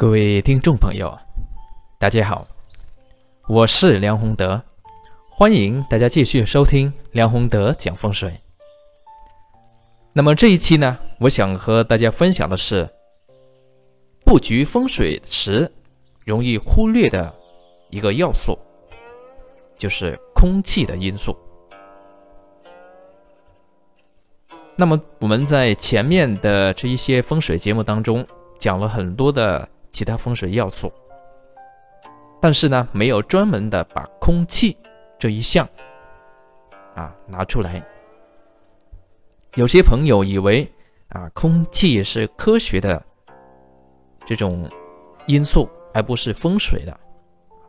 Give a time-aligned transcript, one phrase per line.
[0.00, 1.14] 各位听众朋友，
[1.98, 2.48] 大家好，
[3.46, 4.62] 我是梁宏德，
[5.28, 8.32] 欢迎大家继续收听梁宏德讲风水。
[10.14, 12.88] 那么这一期呢，我想和大家分享的是
[14.24, 15.70] 布局风水时
[16.24, 17.34] 容易忽略的
[17.90, 18.58] 一个要素，
[19.76, 21.36] 就是空气的因素。
[24.76, 28.26] 那么我们在前面的这一些风水节目当中
[28.58, 30.92] 讲了很多的其他风水要素，
[32.40, 34.76] 但是呢，没有专门的把空气
[35.18, 35.68] 这一项
[36.94, 37.84] 啊拿出来。
[39.54, 40.70] 有些朋友以为
[41.08, 43.02] 啊，空气是科学的
[44.24, 44.68] 这种
[45.26, 47.00] 因素，而不是风水的。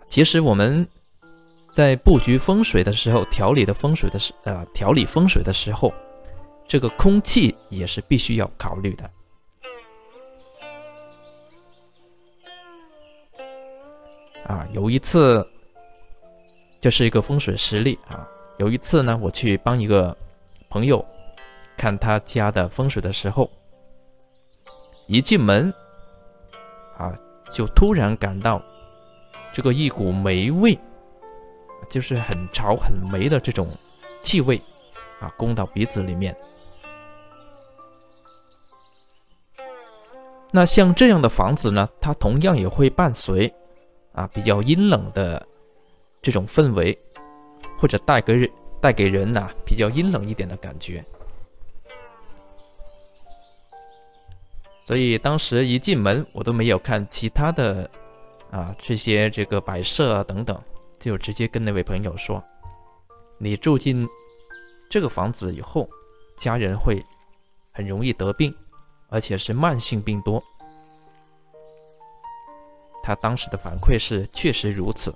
[0.08, 0.88] 其实我们
[1.74, 5.94] 在布局风水的时候，调理的风水的时呃调理风水的时候。
[6.68, 9.10] 这个空气也是必须要考虑的
[14.46, 14.68] 啊！
[14.74, 15.48] 有一次，
[16.80, 18.28] 就是一个风水实例啊。
[18.58, 20.16] 有一次呢，我去帮一个
[20.70, 21.04] 朋友
[21.78, 23.50] 看他家的风水的时候，
[25.08, 25.74] 一进门
[26.98, 27.14] 啊，
[27.50, 28.62] 就突然感到
[29.52, 30.78] 这个一股霉味，
[31.90, 33.70] 就是很潮很霉的这种
[34.22, 34.62] 气味
[35.20, 36.36] 啊，攻到鼻子里面。
[40.52, 43.52] 那像这样的房子呢，它同样也会伴随
[44.14, 45.46] 啊比较阴冷的
[46.22, 46.98] 这种氛围，
[47.78, 51.04] 或者带给人带给人呐比较阴冷一点的感觉。
[54.84, 57.90] 所以当时一进门，我都没有看其他的
[58.50, 60.62] 啊这些这个摆设啊等等，
[61.00, 62.44] 就直接跟那位朋友说
[63.38, 64.08] ：“你住进
[64.90, 65.88] 这个房子以后，
[66.38, 67.02] 家人会
[67.72, 68.54] 很容易得病。”
[69.14, 70.42] 而且是慢性病多，
[73.04, 75.14] 他当时的反馈是确实如此。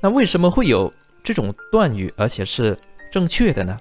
[0.00, 0.92] 那为什么会有
[1.24, 2.78] 这种断语，而且是
[3.10, 3.78] 正确的呢？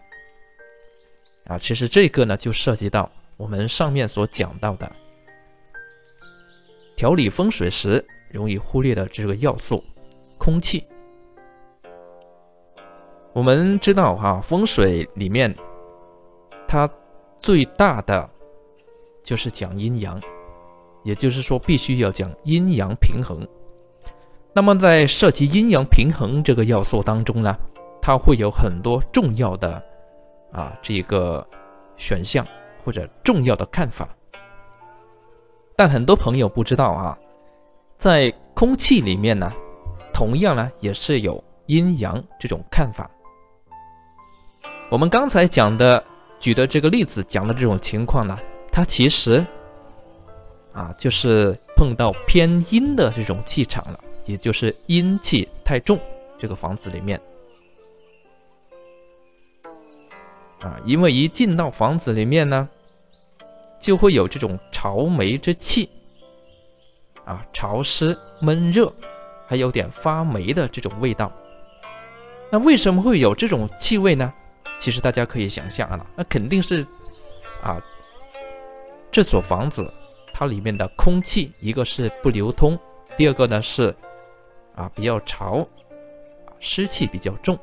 [1.45, 4.91] 啊，其实这个呢就涉及到我们上面所讲到的
[6.95, 9.83] 调理风水时容易忽略的这个要素——
[10.39, 10.85] 空气。
[13.33, 15.55] 我们知道哈，风水里面
[16.67, 16.89] 它。
[17.37, 18.27] 最大的
[19.23, 20.19] 就是讲阴阳，
[21.05, 23.47] 也就是说必须要讲阴阳平衡。
[24.51, 27.55] 那么在涉及阴阳平衡这个要素当中呢，
[28.01, 29.81] 它会有很多重要的
[30.51, 31.47] 啊这个
[31.95, 32.45] 选项
[32.83, 34.09] 或者重要的看法。
[35.77, 37.17] 但很多朋友不知道啊，
[37.97, 39.49] 在空气里面呢，
[40.13, 43.09] 同样呢也是有阴阳这种看法。
[44.89, 46.03] 我们刚才讲的。
[46.37, 48.37] 举的这个例子讲的这种情况呢，
[48.69, 49.43] 它其实
[50.75, 55.97] 啊就是碰到偏阴的这种气场了，也就是阴气太重，
[56.37, 57.19] 这个房子里面
[60.59, 62.67] 啊，因为一进到房子里面呢，
[63.79, 65.89] 就会有这种潮霉之气
[67.23, 68.93] 啊，潮湿闷热，
[69.47, 71.31] 还有点发霉的这种味道。
[72.51, 74.33] 那为什么会有这种气味呢？
[74.77, 76.85] 其实大家可以想象啊，那肯定是
[77.63, 77.81] 啊，
[79.11, 79.89] 这所房子
[80.37, 82.77] 它里面的空气，一个是不流通，
[83.15, 83.95] 第二个呢是
[84.75, 85.65] 啊比较潮，
[86.59, 87.57] 湿气比较重。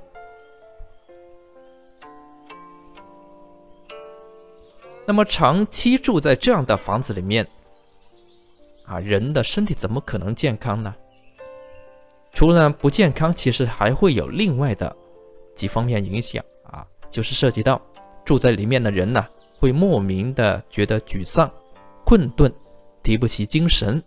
[5.05, 7.47] 那么长期住在这样的房子里面，
[8.87, 10.95] 啊，人的身体怎么可能健康呢？
[12.33, 14.97] 除了不健康，其实还会有另外的
[15.55, 16.87] 几方面影响啊。
[17.11, 17.79] 就是涉及到
[18.25, 19.27] 住在里面的人呢，
[19.59, 21.53] 会莫名的觉得沮丧、
[22.07, 22.51] 困顿、
[23.03, 24.03] 提不起精神。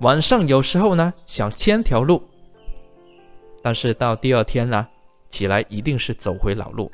[0.00, 2.22] 晚上有时候呢想千条路，
[3.62, 4.88] 但是到第二天呢
[5.28, 6.90] 起来一定是走回老路。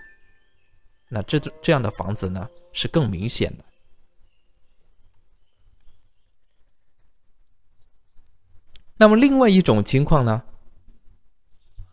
[1.09, 3.65] 那这这样的房子呢是更明显的。
[8.99, 10.43] 那么另外一种情况呢？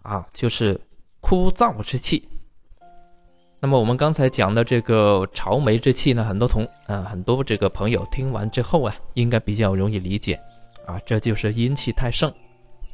[0.02, 0.82] 啊，就是
[1.20, 2.28] 枯燥之气。
[3.64, 10.38] 那么我们刚才讲的这个潮霉之气呢，很多同啊很多这个朋友听完之后啊，应该比较容易理解
[10.86, 12.30] 啊，这就是阴气太盛，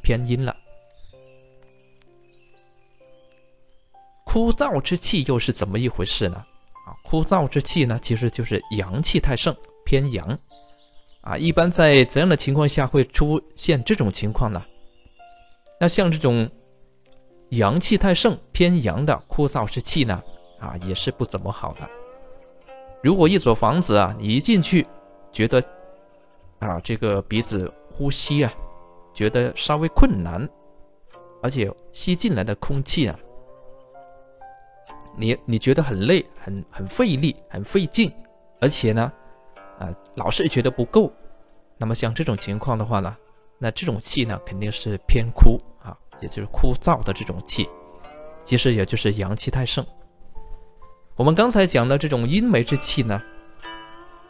[0.00, 0.56] 偏阴了。
[4.24, 6.36] 枯燥之气又是怎么一回事呢？
[6.86, 9.52] 啊，枯燥之气呢，其实就是阳气太盛，
[9.84, 10.38] 偏阳。
[11.22, 14.64] 啊，一般在怎样的情况下会出现这种情况呢？
[15.80, 16.48] 那像这种。
[17.54, 20.22] 阳气太盛，偏阳的枯燥之气呢，
[20.60, 21.88] 啊，也是不怎么好的。
[23.02, 24.86] 如果一所房子啊，你一进去
[25.32, 25.62] 觉得
[26.58, 28.52] 啊这个鼻子呼吸啊，
[29.14, 30.46] 觉得稍微困难，
[31.42, 33.18] 而且吸进来的空气啊，
[35.16, 38.12] 你你觉得很累、很很费力、很费劲，
[38.60, 39.10] 而且呢，
[39.78, 41.10] 啊老是觉得不够，
[41.78, 43.16] 那么像这种情况的话呢，
[43.58, 47.66] 那这种气呢肯定是偏枯啊，也就是枯燥的这种气，
[48.44, 49.82] 其实也就是阳气太盛。
[51.20, 53.20] 我们刚才讲的这种阴霾之气呢，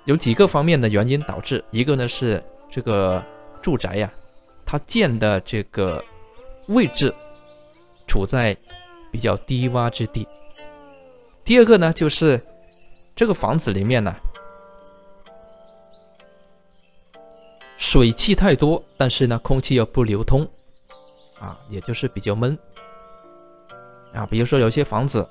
[0.06, 1.64] 有几个方面的原因导致。
[1.70, 3.24] 一个呢是这个
[3.62, 4.12] 住宅呀，
[4.66, 6.04] 它建的这个
[6.66, 7.14] 位置
[8.08, 8.56] 处在
[9.12, 10.26] 比较低洼之地。
[11.44, 12.44] 第二个呢就是
[13.14, 14.12] 这个房子里面呢，
[17.76, 20.44] 水汽太多，但是呢空气又不流通，
[21.38, 22.58] 啊，也就是比较闷。
[24.12, 25.24] 啊，比如说有些房子。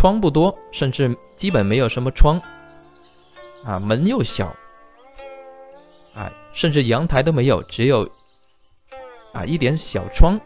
[0.00, 2.40] 窗不多，甚至基本没有什么窗，
[3.62, 4.46] 啊，门又小，
[6.14, 8.10] 啊，甚至阳台都没有，只有
[9.34, 10.40] 啊一点小窗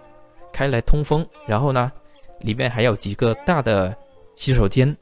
[0.53, 1.93] 开来通风，然后呢，
[2.41, 3.97] 里面还有几个大的
[4.35, 4.93] 洗手间。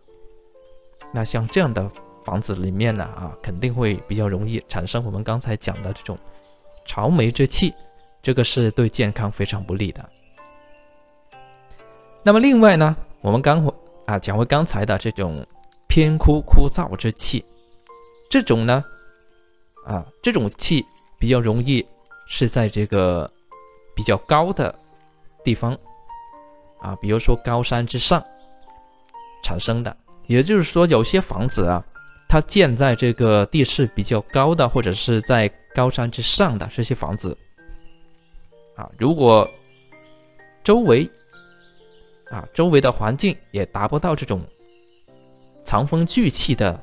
[1.15, 1.91] 那像这样的
[2.23, 6.19] 房子里面呢，啊，肯定会比较容易产生我们刚才讲的这种
[6.85, 7.73] 潮霉之气，
[8.23, 10.07] 这个是对健康非常不利的。
[12.23, 13.75] 那么另外呢，我们刚。
[14.13, 15.47] 啊，讲回刚才的这种
[15.89, 17.43] 偏枯枯燥之气，
[18.29, 18.85] 这种呢，
[19.87, 20.85] 啊，这种气
[21.19, 21.87] 比较容易
[22.27, 23.31] 是在这个
[23.97, 24.75] 比较高的
[25.43, 25.75] 地方，
[26.79, 28.23] 啊，比如说高山之上
[29.43, 29.97] 产生的。
[30.27, 31.83] 也就是说，有些房子啊，
[32.29, 37.35] 它建在这个地势比较高的，或者是在高山之上的这些房子，
[38.77, 39.49] 啊，如果
[40.63, 41.11] 周围
[42.33, 44.41] 啊，周围的环境也达不到这种
[45.65, 46.83] 藏风聚气的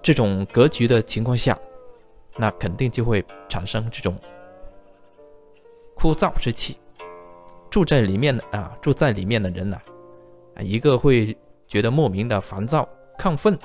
[0.00, 1.58] 这种格局的情况下，
[2.36, 4.16] 那肯定就会产生这种
[5.96, 6.78] 枯燥之气。
[7.68, 9.76] 住在里面啊，住在里面的人呢，
[10.54, 11.36] 啊，一个会
[11.66, 13.58] 觉得莫名的烦躁、亢奋，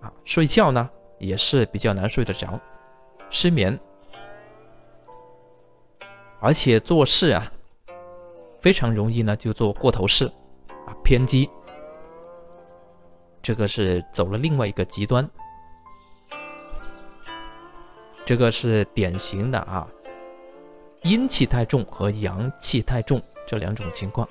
[0.00, 0.88] 啊，睡觉呢
[1.18, 2.58] 也是比较难睡得着，
[3.28, 3.78] 失眠，
[6.40, 7.52] 而且做事啊。
[8.60, 10.26] 非常容易呢，就做过头事，
[10.86, 11.48] 啊，偏激，
[13.40, 15.28] 这个是走了另外一个极端，
[18.26, 19.86] 这个是典型的啊，
[21.02, 24.28] 阴气太重和阳气太重这两种情况。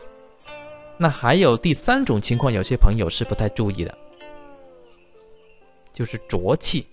[0.97, 3.97] 那还有第三种情况，有些朋友是不太注意的，
[5.93, 6.85] 就是浊气。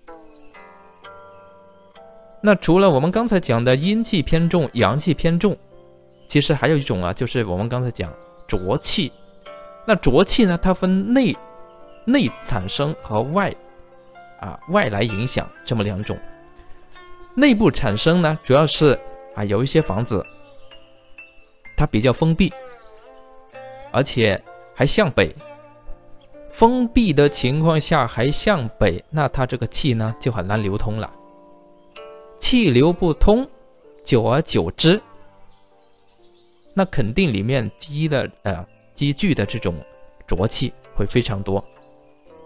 [2.41, 5.57] 那除了我们刚才讲的阴气偏重、阳气偏重。
[6.27, 8.13] 其实还有一种啊，就是我们刚才讲
[8.47, 9.13] 浊气。
[9.87, 11.37] 那浊气呢，它分内
[12.05, 13.55] 内产生和外
[14.41, 16.19] 啊外来影响这么两种。
[17.35, 18.99] 内部产生呢，主要是
[19.35, 20.25] 啊有一些房子
[21.77, 22.53] 它比较封闭，
[23.93, 24.43] 而且
[24.75, 25.35] 还向北。
[26.51, 31.13] 封闭的情况下还向北，那它这个气呢就很难流通了。
[32.39, 33.45] 气流不通，
[34.05, 35.03] 久而久之。
[36.75, 39.75] 那肯定里面积的呃积聚的这种
[40.27, 41.65] 浊气会非常多，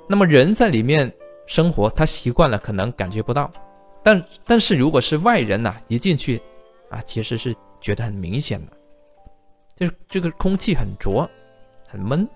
[0.06, 1.10] 那么人在里面
[1.46, 3.50] 生活，他习惯了可能感觉不到，
[4.02, 6.40] 但但是如果是外人呐，一进去
[6.90, 8.72] 啊，其实是觉得很明显的，
[9.76, 11.28] 就是这个空气很浊，
[11.88, 12.28] 很闷，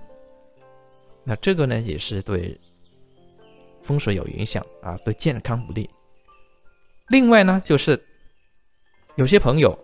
[1.25, 2.59] 那这个呢也是对
[3.83, 5.91] 风水有影响啊，对健康不利。
[7.09, 8.03] 另外呢，就是
[9.17, 9.79] 有些朋友。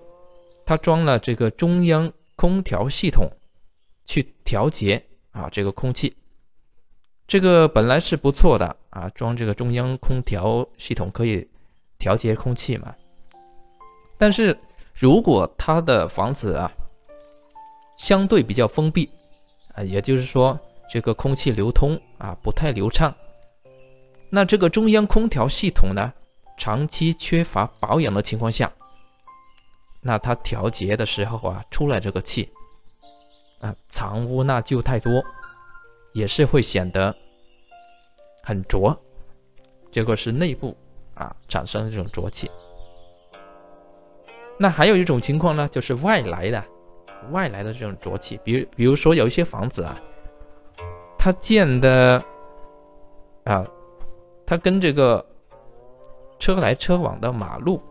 [0.69, 3.27] 他装了这个中央空调系统，
[4.05, 6.15] 去调节啊这个空气，
[7.27, 11.49] 这个本来是不错的啊，装这个中央空调系统可以
[11.99, 12.95] 调节空气嘛。
[14.19, 14.55] 但是
[14.93, 16.71] 如果他的房子啊
[17.97, 19.09] 相对比较封闭
[19.73, 20.61] 啊，也就是说
[20.91, 23.15] 这个空气流通啊不太流畅，
[24.29, 26.13] 那这个中央空调系统呢
[26.59, 28.71] 长期缺乏保养的情况下。
[30.01, 32.53] 那它调节的时候啊，出来这个气
[33.61, 35.23] 啊，藏污纳垢太多，
[36.13, 37.15] 也是会显得
[38.43, 38.97] 很浊。
[39.91, 40.77] 这个是内部
[41.15, 42.51] 啊产生的这种浊气。
[44.59, 46.65] 那还有一种情况呢，就是外来的
[47.31, 50.01] 外来的这种浊气，比如比如说有一些房子啊，
[51.19, 52.25] 它建的
[53.45, 53.67] 啊，
[54.47, 55.25] 它跟这个
[56.39, 57.83] 车来车往的马路。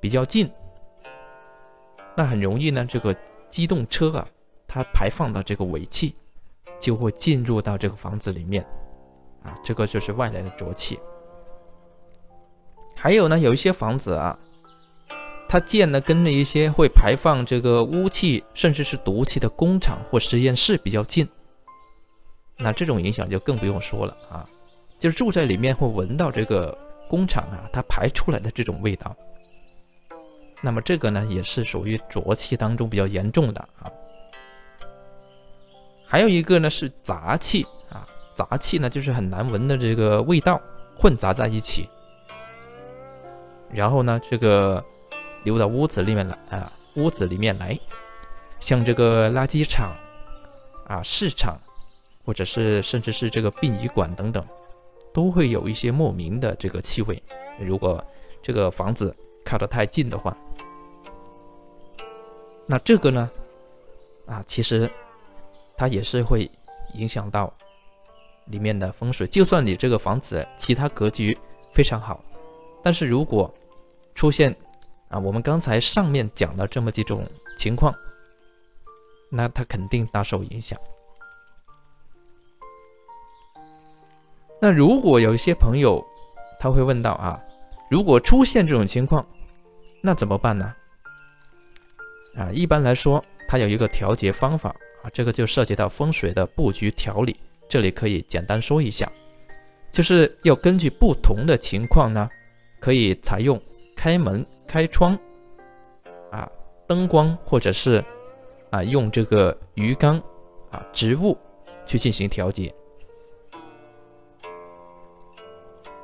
[0.00, 0.50] 比较近，
[2.16, 2.84] 那很容易呢。
[2.84, 3.14] 这个
[3.50, 4.28] 机动车啊，
[4.66, 6.14] 它排放的这个尾气
[6.78, 8.64] 就会进入到这个房子里面，
[9.42, 10.98] 啊，这个就是外来的浊气。
[12.94, 14.38] 还有呢，有一些房子啊，
[15.48, 21.28] 它建的跟那一些会排放这个污气甚至是毒气的工厂或实验室比较近，
[22.56, 24.48] 那这种影响就更不用说了啊，
[24.98, 26.76] 就是住在里面会闻到这个
[27.08, 29.16] 工厂啊它排出来的这种味道。
[30.60, 33.90] 那么这个呢，也是属于浊气当中比较严重的啊。
[36.04, 40.60] 还有一个呢是杂气啊，杂气呢就是很难闻的这个味道
[40.96, 41.88] 混杂在一起，
[43.70, 44.84] 然后呢这个
[45.44, 47.78] 流到屋子里面来啊，屋子里面来，
[48.58, 49.94] 像这个垃圾场
[50.88, 51.56] 啊、市场，
[52.24, 54.44] 或者是甚至是这个殡仪馆等等，
[55.14, 57.22] 都会有一些莫名的这个气味。
[57.60, 58.04] 如果
[58.42, 60.36] 这个房子靠得太近的话。
[62.70, 63.30] 那这个呢，
[64.26, 64.90] 啊，其实
[65.74, 66.50] 它也是会
[66.92, 67.50] 影响到
[68.44, 69.26] 里面的风水。
[69.26, 71.36] 就算你这个房子其他格局
[71.72, 72.22] 非常好，
[72.82, 73.52] 但是如果
[74.14, 74.54] 出现
[75.08, 77.94] 啊，我们刚才上面讲的这么几种情况，
[79.30, 80.78] 那它肯定大受影响。
[84.60, 86.04] 那如果有一些朋友
[86.60, 87.42] 他会问到啊，
[87.88, 89.24] 如果出现这种情况，
[90.02, 90.74] 那怎么办呢？
[92.36, 94.70] 啊，一般来说，它有一个调节方法
[95.02, 97.36] 啊，这个就涉及到风水的布局调理。
[97.68, 99.10] 这里可以简单说一下，
[99.90, 102.28] 就是要根据不同的情况呢，
[102.80, 103.60] 可以采用
[103.96, 105.18] 开门、开窗，
[106.30, 106.50] 啊，
[106.86, 108.02] 灯光或者是
[108.70, 110.16] 啊用这个鱼缸
[110.70, 111.36] 啊植物
[111.84, 112.72] 去进行调节，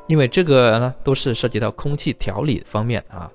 [0.07, 3.31] 因为这个呢都是涉及到空气调理方面啊。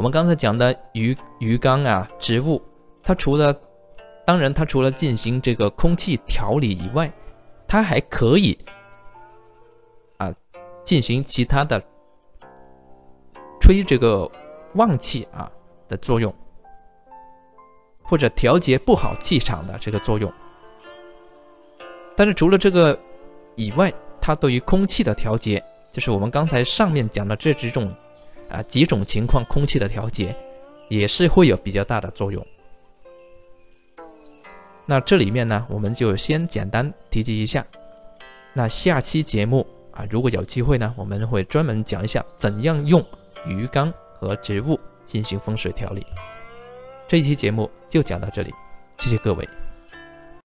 [0.00, 2.58] 我们刚才讲的鱼鱼缸啊，植物，
[3.02, 3.54] 它除了，
[4.24, 7.12] 当然它除了进行这个空气调理以外，
[7.68, 8.58] 它还可以
[10.16, 10.32] 啊
[10.82, 11.78] 进行其他的
[13.60, 14.26] 吹这个
[14.76, 15.52] 旺气啊
[15.86, 16.34] 的作用，
[18.02, 20.32] 或者调节不好气场的这个作用。
[22.16, 22.98] 但是除了这个
[23.54, 27.94] 以外，它对于空气的调节，就是我们刚才上面讲的这几种。
[28.50, 30.34] 啊，几种情况空气的调节
[30.88, 32.44] 也是会有比较大的作用。
[34.86, 37.64] 那这里面呢，我们就先简单提及一下。
[38.52, 43.04] 那下期节目啊，如果有机会呢，我们会专门讲一下怎样用
[43.46, 46.04] 鱼缸和植物进行风水调理。
[47.06, 48.52] 这一期节目就讲到这里，
[48.98, 49.59] 谢谢各位。